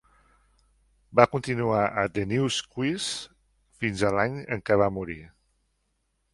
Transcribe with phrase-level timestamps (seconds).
[1.19, 3.11] Va continuar a "The News Quiz"
[3.85, 5.23] fins a l'any en què va morir.